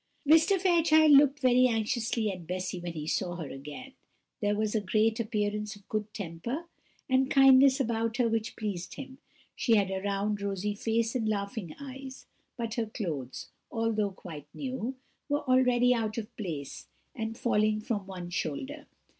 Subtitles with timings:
[0.27, 0.59] Mr.
[0.59, 3.93] Fairchild looked very anxiously at Bessy when he saw her again.
[4.39, 6.65] There was a great appearance of good temper
[7.07, 9.19] and kindness about her which pleased him.
[9.55, 12.25] She had a round rosy face and laughing eyes;
[12.57, 14.95] but her clothes, although quite new,
[15.29, 18.87] were already out of place, and falling from one shoulder.